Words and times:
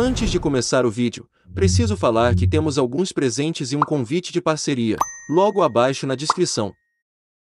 Antes 0.00 0.30
de 0.30 0.38
começar 0.38 0.86
o 0.86 0.90
vídeo, 0.92 1.28
preciso 1.52 1.96
falar 1.96 2.36
que 2.36 2.46
temos 2.46 2.78
alguns 2.78 3.10
presentes 3.10 3.72
e 3.72 3.76
um 3.76 3.80
convite 3.80 4.32
de 4.32 4.40
parceria, 4.40 4.96
logo 5.28 5.60
abaixo 5.60 6.06
na 6.06 6.14
descrição. 6.14 6.72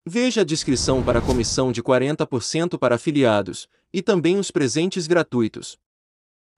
Veja 0.06 0.42
a 0.42 0.44
descrição 0.44 1.02
para 1.02 1.20
a 1.20 1.22
comissão 1.22 1.72
de 1.72 1.82
40% 1.82 2.78
para 2.78 2.96
afiliados, 2.96 3.70
e 3.94 4.02
também 4.02 4.38
os 4.38 4.52
presentes 4.52 5.08
gratuitos. 5.08 5.78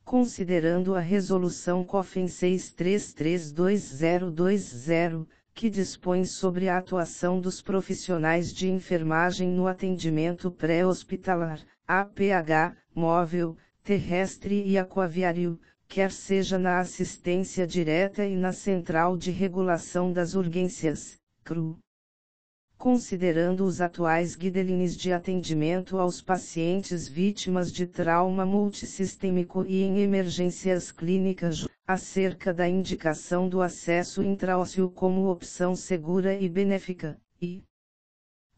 Considerando 0.05 0.95
a 0.95 1.01
Resolução 1.01 1.83
COFEN 1.83 2.27
6332020, 2.27 5.27
que 5.57 5.71
dispõe 5.71 6.27
sobre 6.27 6.69
a 6.69 6.77
atuação 6.77 7.41
dos 7.41 7.63
profissionais 7.63 8.53
de 8.53 8.69
enfermagem 8.69 9.49
no 9.49 9.67
atendimento 9.67 10.51
pré-hospitalar, 10.51 11.63
APH, 11.89 12.77
móvel, 12.95 13.57
terrestre 13.83 14.63
e 14.67 14.77
aquaviário, 14.77 15.59
quer 15.89 16.13
seja 16.13 16.59
na 16.59 16.79
assistência 16.79 17.67
direta 17.67 18.23
e 18.27 18.37
na 18.37 18.53
Central 18.53 19.17
de 19.17 19.31
Regulação 19.31 20.13
das 20.13 20.35
Urgências, 20.35 21.19
CRU. 21.43 21.79
Considerando 22.79 23.65
os 23.65 23.81
atuais 23.81 24.37
guidelines 24.37 24.97
de 24.97 25.11
atendimento 25.13 25.99
aos 25.99 26.21
pacientes 26.21 27.09
vítimas 27.09 27.73
de 27.73 27.87
trauma 27.87 28.45
multissistêmico 28.45 29.65
e 29.67 29.83
em 29.83 30.01
emergências 30.01 30.93
clínicas, 30.93 31.67
acerca 31.87 32.53
da 32.53 32.69
indicação 32.69 33.49
do 33.49 33.63
acesso 33.63 34.23
intraósseo 34.23 34.91
como 34.91 35.31
opção 35.31 35.75
segura 35.75 36.35
e 36.35 36.49
benéfica, 36.49 37.19
e 37.41 37.65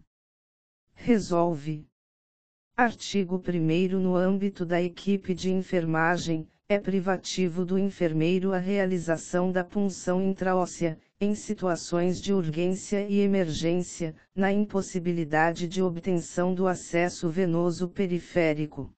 Resolve. 0.92 1.86
Artigo 2.76 3.36
1 3.36 4.00
No 4.00 4.16
âmbito 4.16 4.66
da 4.66 4.82
equipe 4.82 5.32
de 5.32 5.52
enfermagem, 5.52 6.48
é 6.68 6.80
privativo 6.80 7.64
do 7.64 7.78
enfermeiro 7.78 8.52
a 8.52 8.58
realização 8.58 9.52
da 9.52 9.62
punção 9.62 10.20
intraóssea, 10.20 10.98
em 11.20 11.36
situações 11.36 12.20
de 12.20 12.32
urgência 12.32 13.06
e 13.08 13.20
emergência, 13.20 14.16
na 14.34 14.52
impossibilidade 14.52 15.68
de 15.68 15.80
obtenção 15.80 16.52
do 16.52 16.66
acesso 16.66 17.28
venoso 17.28 17.88
periférico. 17.88 18.92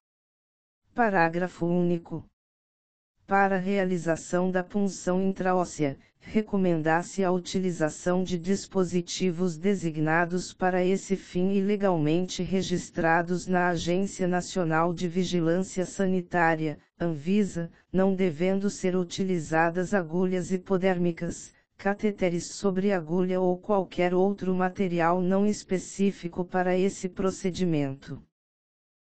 Parágrafo 0.94 1.64
único. 1.64 2.22
Para 3.26 3.56
realização 3.56 4.50
da 4.50 4.62
punção 4.62 5.22
intraóssea, 5.22 5.96
recomenda-se 6.20 7.24
a 7.24 7.32
utilização 7.32 8.22
de 8.22 8.36
dispositivos 8.38 9.56
designados 9.56 10.52
para 10.52 10.84
esse 10.84 11.16
fim 11.16 11.52
e 11.52 11.62
legalmente 11.62 12.42
registrados 12.42 13.46
na 13.46 13.68
Agência 13.68 14.28
Nacional 14.28 14.92
de 14.92 15.08
Vigilância 15.08 15.86
Sanitária, 15.86 16.78
Anvisa, 17.00 17.70
não 17.90 18.14
devendo 18.14 18.68
ser 18.68 18.94
utilizadas 18.94 19.94
agulhas 19.94 20.52
hipodérmicas, 20.52 21.54
cateteres 21.78 22.48
sobre 22.48 22.92
agulha 22.92 23.40
ou 23.40 23.56
qualquer 23.56 24.12
outro 24.12 24.54
material 24.54 25.22
não 25.22 25.46
específico 25.46 26.44
para 26.44 26.76
esse 26.76 27.08
procedimento. 27.08 28.22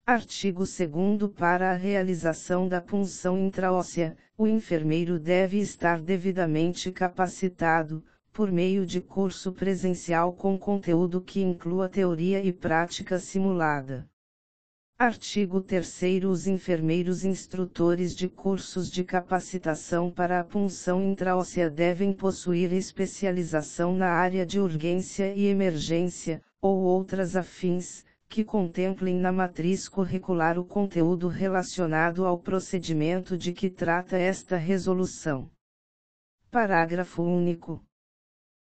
Artigo 0.05 0.65
2 0.65 1.33
Para 1.39 1.71
a 1.71 1.77
realização 1.77 2.67
da 2.67 2.81
punção 2.81 3.39
intraóssea, 3.39 4.17
o 4.37 4.49
enfermeiro 4.49 5.17
deve 5.17 5.61
estar 5.61 6.01
devidamente 6.01 6.91
capacitado, 6.91 8.03
por 8.33 8.51
meio 8.51 8.85
de 8.85 9.01
curso 9.01 9.53
presencial 9.53 10.33
com 10.33 10.59
conteúdo 10.59 11.21
que 11.21 11.41
inclua 11.41 11.89
teoria 11.89 12.43
e 12.43 12.53
prática 12.53 13.21
simulada. 13.21 14.05
Artigo 14.99 15.61
3 15.61 16.25
Os 16.29 16.49
enfermeiros 16.49 17.25
instrutores 17.25 18.13
de 18.13 18.29
cursos 18.29 18.91
de 18.91 19.05
capacitação 19.05 20.11
para 20.11 20.41
a 20.41 20.45
punção 20.45 21.01
intraóssea 21.01 21.71
devem 21.71 22.13
possuir 22.13 22.73
especialização 22.73 23.97
na 23.97 24.09
área 24.09 24.45
de 24.45 24.59
urgência 24.59 25.33
e 25.33 25.47
emergência, 25.47 26.43
ou 26.61 26.81
outras 26.81 27.37
afins, 27.37 28.05
que 28.33 28.43
contemplem 28.43 29.15
na 29.17 29.31
matriz 29.31 29.87
curricular 29.91 30.59
o 30.59 30.65
conteúdo 30.65 31.29
relacionado 31.29 32.25
ao 32.25 32.39
procedimento 32.39 33.37
de 33.37 33.53
que 33.53 33.69
trata 33.69 34.17
esta 34.17 34.57
resolução. 34.57 35.51
Parágrafo 36.51 37.23
único. 37.23 37.85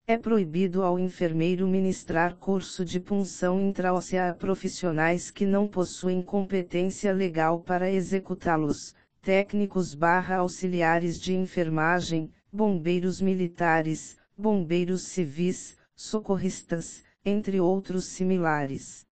É 0.05 0.17
proibido 0.17 0.83
ao 0.83 0.99
enfermeiro 0.99 1.65
ministrar 1.65 2.35
curso 2.35 2.83
de 2.83 2.99
punção 2.99 3.61
intraóssea 3.61 4.31
a 4.31 4.33
profissionais 4.33 5.31
que 5.31 5.45
não 5.45 5.65
possuem 5.65 6.21
competência 6.21 7.13
legal 7.13 7.61
para 7.61 7.89
executá-los, 7.89 8.93
técnicos 9.21 9.95
barra 9.95 10.39
auxiliares 10.39 11.17
de 11.17 11.33
enfermagem, 11.33 12.29
bombeiros 12.51 13.21
militares, 13.21 14.17
bombeiros 14.37 15.03
civis, 15.03 15.77
socorristas, 15.95 17.01
entre 17.23 17.61
outros 17.61 18.07
similares. 18.07 19.05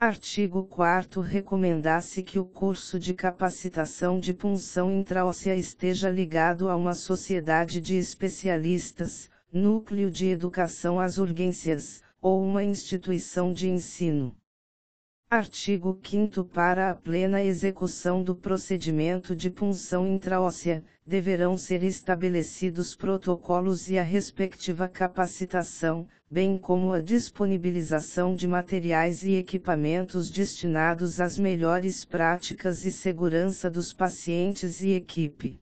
Artigo 0.00 0.62
4 0.62 1.20
Recomenda-se 1.20 2.22
que 2.22 2.38
o 2.38 2.44
curso 2.44 3.00
de 3.00 3.12
capacitação 3.12 4.20
de 4.20 4.32
punção 4.32 4.92
intraóssea 4.92 5.56
esteja 5.56 6.08
ligado 6.08 6.68
a 6.68 6.76
uma 6.76 6.94
sociedade 6.94 7.80
de 7.80 7.96
especialistas, 7.96 9.28
núcleo 9.52 10.08
de 10.08 10.26
educação 10.26 11.00
às 11.00 11.18
urgências, 11.18 12.00
ou 12.22 12.40
uma 12.40 12.62
instituição 12.62 13.52
de 13.52 13.68
ensino. 13.68 14.36
Artigo 15.28 15.98
5 16.00 16.44
Para 16.44 16.92
a 16.92 16.94
plena 16.94 17.42
execução 17.42 18.22
do 18.22 18.36
procedimento 18.36 19.34
de 19.34 19.50
punção 19.50 20.06
intraóssea, 20.06 20.84
deverão 21.04 21.58
ser 21.58 21.82
estabelecidos 21.82 22.94
protocolos 22.94 23.90
e 23.90 23.98
a 23.98 24.04
respectiva 24.04 24.86
capacitação, 24.86 26.06
bem 26.30 26.58
como 26.58 26.92
a 26.92 27.00
disponibilização 27.00 28.34
de 28.34 28.46
materiais 28.46 29.22
e 29.22 29.34
equipamentos 29.34 30.30
destinados 30.30 31.20
às 31.20 31.38
melhores 31.38 32.04
práticas 32.04 32.84
e 32.84 32.92
segurança 32.92 33.70
dos 33.70 33.92
pacientes 33.92 34.82
e 34.82 34.90
equipe. 34.90 35.58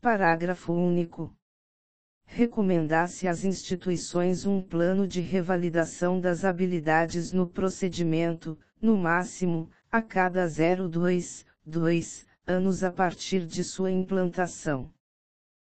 Parágrafo 0.00 0.72
único 0.72 1.34
recomendar-se 2.24 3.28
às 3.28 3.44
instituições 3.44 4.46
um 4.46 4.62
plano 4.62 5.06
de 5.06 5.20
revalidação 5.20 6.18
das 6.18 6.46
habilidades 6.46 7.30
no 7.30 7.46
procedimento, 7.46 8.58
no 8.80 8.96
máximo, 8.96 9.68
a 9.90 10.00
cada 10.00 10.46
0,2, 10.46 11.44
2 11.66 12.26
anos 12.46 12.82
a 12.82 12.90
partir 12.90 13.46
de 13.46 13.62
sua 13.62 13.90
implantação. 13.90 14.90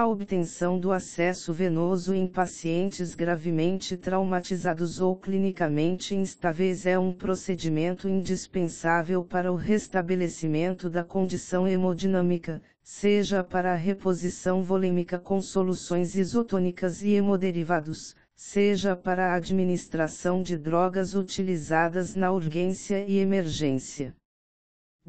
A 0.00 0.06
obtenção 0.06 0.78
do 0.78 0.92
acesso 0.92 1.52
venoso 1.52 2.14
em 2.14 2.26
pacientes 2.26 3.14
gravemente 3.14 3.98
traumatizados 3.98 4.98
ou 4.98 5.14
clinicamente 5.14 6.14
instáveis 6.14 6.86
é 6.86 6.98
um 6.98 7.12
procedimento 7.12 8.08
indispensável 8.08 9.22
para 9.22 9.52
o 9.52 9.56
restabelecimento 9.56 10.88
da 10.88 11.04
condição 11.04 11.68
hemodinâmica, 11.68 12.62
seja 12.82 13.44
para 13.44 13.74
a 13.74 13.76
reposição 13.76 14.62
volêmica 14.62 15.18
com 15.18 15.42
soluções 15.42 16.14
isotônicas 16.14 17.02
e 17.02 17.10
hemoderivados, 17.10 18.16
seja 18.34 18.96
para 18.96 19.32
a 19.32 19.34
administração 19.34 20.42
de 20.42 20.56
drogas 20.56 21.14
utilizadas 21.14 22.14
na 22.14 22.32
urgência 22.32 23.04
e 23.06 23.18
emergência. 23.18 24.14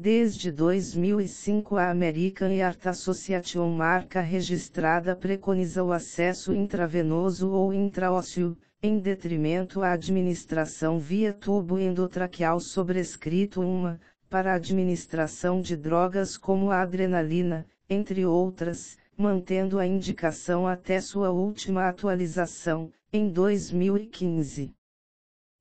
Desde 0.02 0.50
2005 0.50 1.76
a 1.76 1.88
American 1.88 2.50
Heart 2.50 2.88
Association 2.88 3.68
marca 3.68 4.20
registrada 4.20 5.14
preconiza 5.14 5.84
o 5.84 5.92
acesso 5.92 6.52
intravenoso 6.52 7.52
ou 7.52 7.72
intraósseo, 7.72 8.56
em 8.82 8.98
detrimento 8.98 9.80
à 9.80 9.92
administração 9.92 10.98
via 10.98 11.32
tubo 11.32 11.78
endotraqueal 11.78 12.58
sobrescrito 12.58 13.60
uma, 13.60 14.00
para 14.28 14.54
administração 14.54 15.60
de 15.60 15.76
drogas 15.76 16.36
como 16.36 16.72
a 16.72 16.80
adrenalina, 16.80 17.64
entre 17.88 18.26
outras, 18.26 18.98
mantendo 19.16 19.78
a 19.78 19.86
indicação 19.86 20.66
até 20.66 21.00
sua 21.00 21.30
última 21.30 21.88
atualização, 21.88 22.90
em 23.12 23.30
2015. 23.30 24.74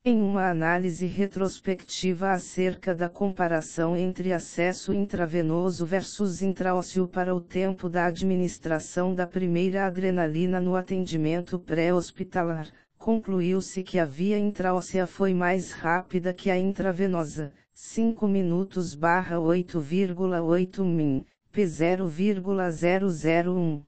Em 0.03 0.19
uma 0.19 0.49
análise 0.49 1.05
retrospectiva 1.05 2.31
acerca 2.31 2.95
da 2.95 3.07
comparação 3.07 3.95
entre 3.95 4.33
acesso 4.33 4.95
intravenoso 4.95 5.85
versus 5.85 6.41
intraósseo 6.41 7.07
para 7.07 7.35
o 7.35 7.39
tempo 7.39 7.87
da 7.87 8.07
administração 8.07 9.13
da 9.13 9.27
primeira 9.27 9.85
adrenalina 9.85 10.59
no 10.59 10.75
atendimento 10.75 11.59
pré-hospitalar, 11.59 12.67
concluiu-se 12.97 13.83
que 13.83 13.99
a 13.99 14.05
via 14.05 14.39
intraóssea 14.39 15.05
foi 15.05 15.35
mais 15.35 15.71
rápida 15.71 16.33
que 16.33 16.49
a 16.49 16.57
intravenosa, 16.57 17.53
5 17.71 18.27
minutos 18.27 18.95
barra 18.95 19.35
8,8 19.35 20.83
min, 20.83 21.23
p 21.51 21.63
0,001. 21.63 23.83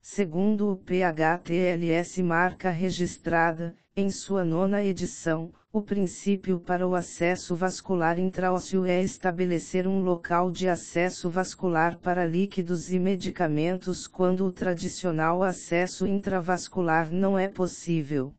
Segundo 0.00 0.70
o 0.70 0.76
PHTLS 0.76 2.22
marca 2.22 2.70
registrada, 2.70 3.74
em 3.98 4.10
sua 4.10 4.44
nona 4.44 4.84
edição, 4.84 5.50
o 5.72 5.80
princípio 5.80 6.60
para 6.60 6.86
o 6.86 6.94
acesso 6.94 7.56
vascular 7.56 8.18
intraósseo 8.18 8.84
é 8.84 9.02
estabelecer 9.02 9.88
um 9.88 10.00
local 10.00 10.50
de 10.50 10.68
acesso 10.68 11.30
vascular 11.30 11.98
para 11.98 12.26
líquidos 12.26 12.92
e 12.92 12.98
medicamentos 12.98 14.06
quando 14.06 14.44
o 14.44 14.52
tradicional 14.52 15.42
acesso 15.42 16.06
intravascular 16.06 17.10
não 17.10 17.38
é 17.38 17.48
possível. 17.48 18.34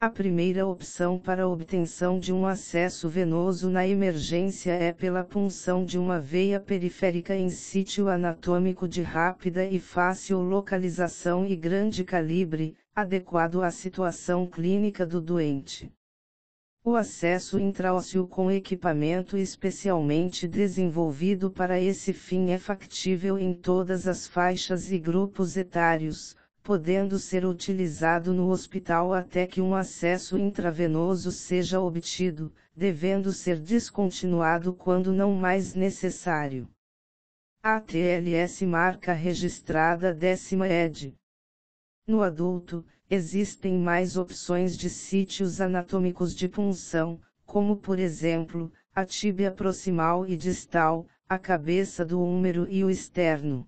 A 0.00 0.08
primeira 0.08 0.64
opção 0.64 1.18
para 1.18 1.48
obtenção 1.48 2.20
de 2.20 2.32
um 2.32 2.46
acesso 2.46 3.08
venoso 3.08 3.68
na 3.68 3.84
emergência 3.88 4.70
é 4.70 4.92
pela 4.92 5.24
punção 5.24 5.84
de 5.84 5.98
uma 5.98 6.20
veia 6.20 6.60
periférica 6.60 7.34
em 7.34 7.50
sítio 7.50 8.08
anatômico 8.08 8.86
de 8.86 9.02
rápida 9.02 9.64
e 9.64 9.80
fácil 9.80 10.38
localização 10.38 11.44
e 11.44 11.56
grande 11.56 12.04
calibre, 12.04 12.76
adequado 12.94 13.62
à 13.62 13.70
situação 13.70 14.46
clínica 14.46 15.06
do 15.06 15.20
doente. 15.20 15.92
O 16.82 16.96
acesso 16.96 17.58
intraósseo 17.58 18.26
com 18.26 18.50
equipamento 18.50 19.36
especialmente 19.36 20.48
desenvolvido 20.48 21.50
para 21.50 21.78
esse 21.78 22.12
fim 22.12 22.50
é 22.50 22.58
factível 22.58 23.38
em 23.38 23.52
todas 23.52 24.08
as 24.08 24.26
faixas 24.26 24.90
e 24.90 24.98
grupos 24.98 25.58
etários, 25.58 26.34
podendo 26.62 27.18
ser 27.18 27.44
utilizado 27.44 28.32
no 28.32 28.48
hospital 28.48 29.12
até 29.12 29.46
que 29.46 29.60
um 29.60 29.74
acesso 29.74 30.38
intravenoso 30.38 31.30
seja 31.30 31.80
obtido, 31.80 32.50
devendo 32.74 33.30
ser 33.30 33.60
descontinuado 33.60 34.72
quando 34.72 35.12
não 35.12 35.34
mais 35.34 35.74
necessário. 35.74 36.66
ATLS 37.62 38.64
marca 38.64 39.12
registrada 39.12 40.14
décima 40.14 40.66
ed. 40.66 41.14
No 42.10 42.24
adulto, 42.24 42.84
existem 43.08 43.78
mais 43.78 44.16
opções 44.16 44.76
de 44.76 44.90
sítios 44.90 45.60
anatômicos 45.60 46.34
de 46.34 46.48
punção, 46.48 47.20
como 47.46 47.76
por 47.76 48.00
exemplo, 48.00 48.72
a 48.92 49.04
tíbia 49.04 49.52
proximal 49.52 50.26
e 50.26 50.36
distal, 50.36 51.06
a 51.28 51.38
cabeça 51.38 52.04
do 52.04 52.20
úmero 52.20 52.66
e 52.68 52.82
o 52.82 52.90
externo. 52.90 53.64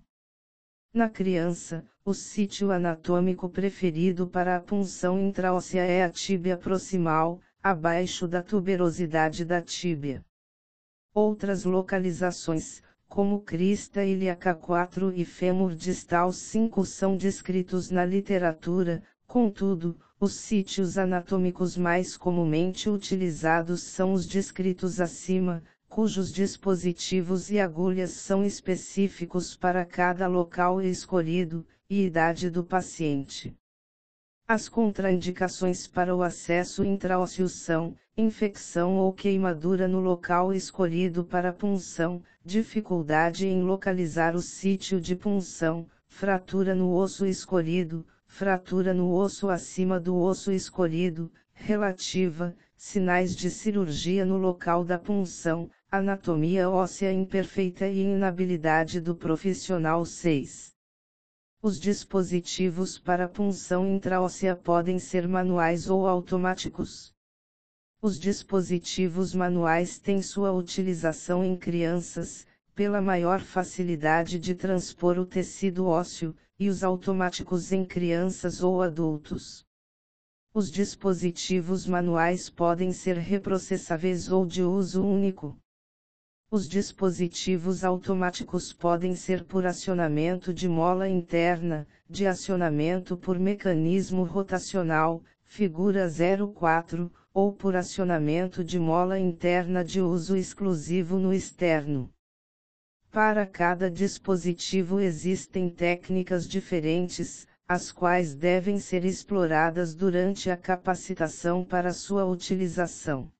Na 0.93 1.07
criança, 1.07 1.87
o 2.03 2.13
sítio 2.13 2.69
anatômico 2.69 3.47
preferido 3.47 4.27
para 4.27 4.57
a 4.57 4.59
punção 4.59 5.17
intraóssea 5.21 5.85
é 5.85 6.03
a 6.03 6.09
tíbia 6.09 6.57
proximal, 6.57 7.39
abaixo 7.63 8.27
da 8.27 8.43
tuberosidade 8.43 9.45
da 9.45 9.61
tíbia. 9.61 10.21
Outras 11.13 11.63
localizações, 11.63 12.83
como 13.13 13.41
crista 13.41 14.03
ilíaca 14.03 14.55
4 14.55 15.13
e 15.15 15.23
fêmur 15.23 15.75
distal 15.75 16.33
5 16.33 16.83
são 16.83 17.15
descritos 17.15 17.91
na 17.91 18.03
literatura, 18.03 19.03
contudo, 19.27 19.95
os 20.19 20.33
sítios 20.33 20.97
anatômicos 20.97 21.77
mais 21.77 22.17
comumente 22.17 22.89
utilizados 22.89 23.83
são 23.83 24.13
os 24.13 24.25
descritos 24.25 24.99
acima, 24.99 25.63
cujos 25.87 26.33
dispositivos 26.33 27.51
e 27.51 27.59
agulhas 27.59 28.09
são 28.13 28.43
específicos 28.43 29.55
para 29.55 29.85
cada 29.85 30.25
local 30.25 30.81
escolhido, 30.81 31.63
e 31.87 32.07
idade 32.07 32.49
do 32.49 32.63
paciente. 32.63 33.55
As 34.47 34.67
contraindicações 34.67 35.85
para 35.85 36.15
o 36.15 36.23
acesso 36.23 36.83
intraósseo 36.83 37.47
são, 37.47 37.95
infecção 38.17 38.97
ou 38.97 39.13
queimadura 39.13 39.87
no 39.87 39.99
local 39.99 40.51
escolhido 40.51 41.23
para 41.23 41.53
punção, 41.53 42.23
dificuldade 42.45 43.47
em 43.47 43.63
localizar 43.63 44.35
o 44.35 44.41
sítio 44.41 44.99
de 44.99 45.15
punção, 45.15 45.87
fratura 46.07 46.75
no 46.75 46.93
osso 46.93 47.25
escolhido, 47.25 48.05
fratura 48.27 48.93
no 48.93 49.13
osso 49.13 49.49
acima 49.49 49.97
do 49.97 50.17
osso 50.17 50.51
escolhido, 50.51 51.31
relativa, 51.53 52.53
sinais 52.75 53.33
de 53.33 53.49
cirurgia 53.49 54.25
no 54.25 54.37
local 54.37 54.83
da 54.83 54.99
punção, 54.99 55.69
anatomia 55.89 56.69
óssea 56.69 57.13
imperfeita 57.13 57.87
e 57.87 58.01
inabilidade 58.01 58.99
do 58.99 59.15
profissional 59.15 60.03
6. 60.05 60.73
Os 61.61 61.79
dispositivos 61.79 62.99
para 62.99 63.29
punção 63.29 63.87
intraóssea 63.87 64.53
podem 64.53 64.99
ser 64.99 65.29
manuais 65.29 65.89
ou 65.89 66.05
automáticos. 66.05 67.12
Os 68.05 68.19
dispositivos 68.19 69.33
manuais 69.33 69.97
têm 69.97 70.21
sua 70.21 70.51
utilização 70.51 71.41
em 71.41 71.55
crianças, 71.55 72.45
pela 72.75 72.99
maior 72.99 73.39
facilidade 73.39 74.37
de 74.37 74.53
transpor 74.53 75.17
o 75.17 75.25
tecido 75.25 75.85
ósseo, 75.85 76.35
e 76.59 76.67
os 76.67 76.83
automáticos 76.83 77.71
em 77.71 77.85
crianças 77.85 78.61
ou 78.61 78.81
adultos. 78.81 79.65
Os 80.53 80.69
dispositivos 80.69 81.87
manuais 81.87 82.49
podem 82.49 82.91
ser 82.91 83.15
reprocessáveis 83.15 84.29
ou 84.29 84.45
de 84.45 84.63
uso 84.63 85.01
único. 85.01 85.57
Os 86.51 86.67
dispositivos 86.67 87.85
automáticos 87.85 88.73
podem 88.73 89.15
ser 89.15 89.45
por 89.45 89.65
acionamento 89.65 90.53
de 90.53 90.67
mola 90.67 91.07
interna, 91.07 91.87
de 92.09 92.27
acionamento 92.27 93.15
por 93.15 93.39
mecanismo 93.39 94.25
rotacional, 94.25 95.23
figura 95.45 96.11
04, 96.53 97.09
ou 97.33 97.51
por 97.51 97.75
acionamento 97.75 98.63
de 98.63 98.77
mola 98.77 99.17
interna 99.17 99.83
de 99.83 99.99
uso 99.99 100.37
exclusivo 100.37 101.17
no 101.17 101.33
externo. 101.33 102.13
Para 103.11 103.45
cada 103.45 103.89
dispositivo 103.89 104.99
existem 104.99 105.69
técnicas 105.69 106.47
diferentes, 106.47 107.47
as 107.67 107.91
quais 107.91 108.35
devem 108.35 108.79
ser 108.79 109.05
exploradas 109.05 109.95
durante 109.95 110.49
a 110.51 110.57
capacitação 110.57 111.63
para 111.63 111.93
sua 111.93 112.25
utilização. 112.25 113.31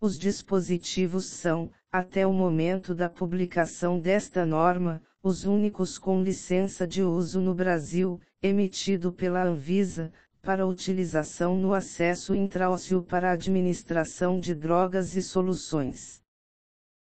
Os 0.00 0.18
dispositivos 0.18 1.26
são, 1.26 1.70
até 1.90 2.26
o 2.26 2.32
momento 2.32 2.94
da 2.94 3.08
publicação 3.08 3.98
desta 3.98 4.46
norma, 4.46 5.02
os 5.22 5.44
únicos 5.44 5.98
com 5.98 6.22
licença 6.22 6.86
de 6.86 7.02
uso 7.02 7.40
no 7.40 7.54
Brasil, 7.54 8.20
emitido 8.42 9.12
pela 9.12 9.44
Anvisa, 9.44 10.12
para 10.42 10.66
utilização 10.66 11.56
no 11.56 11.74
acesso 11.74 12.34
intraósseo 12.34 13.02
para 13.02 13.32
administração 13.32 14.40
de 14.40 14.54
drogas 14.54 15.14
e 15.16 15.22
soluções. 15.22 16.20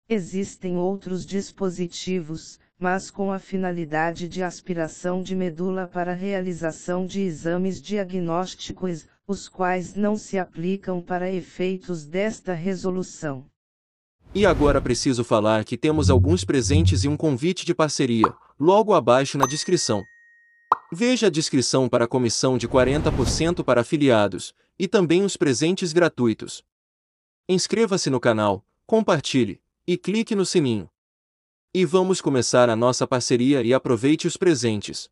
Existem 0.08 0.76
outros 0.76 1.26
dispositivos, 1.26 2.58
mas 2.78 3.10
com 3.10 3.30
a 3.30 3.38
finalidade 3.38 4.28
de 4.28 4.42
aspiração 4.42 5.22
de 5.22 5.36
medula 5.36 5.86
para 5.86 6.14
realização 6.14 7.06
de 7.06 7.20
exames 7.20 7.80
diagnósticos, 7.80 9.06
os 9.26 9.48
quais 9.48 9.94
não 9.94 10.16
se 10.16 10.38
aplicam 10.38 11.02
para 11.02 11.30
efeitos 11.30 12.06
desta 12.06 12.54
resolução. 12.54 13.44
E 14.34 14.46
agora 14.46 14.80
preciso 14.80 15.24
falar 15.24 15.64
que 15.64 15.76
temos 15.76 16.10
alguns 16.10 16.44
presentes 16.44 17.04
e 17.04 17.08
um 17.08 17.16
convite 17.16 17.66
de 17.66 17.74
parceria, 17.74 18.32
logo 18.58 18.94
abaixo 18.94 19.36
na 19.36 19.46
descrição. 19.46 20.02
Veja 20.92 21.26
a 21.26 21.30
descrição 21.30 21.88
para 21.88 22.06
a 22.06 22.08
comissão 22.08 22.56
de 22.56 22.66
40% 22.66 23.62
para 23.62 23.82
afiliados, 23.82 24.54
e 24.78 24.88
também 24.88 25.22
os 25.22 25.36
presentes 25.36 25.92
gratuitos. 25.92 26.64
Inscreva-se 27.48 28.08
no 28.10 28.18
canal, 28.18 28.64
compartilhe, 28.86 29.60
e 29.86 29.96
clique 29.96 30.34
no 30.34 30.46
sininho. 30.46 30.88
E 31.74 31.84
vamos 31.84 32.20
começar 32.20 32.70
a 32.70 32.76
nossa 32.76 33.06
parceria 33.06 33.62
e 33.62 33.74
aproveite 33.74 34.26
os 34.26 34.36
presentes. 34.36 35.10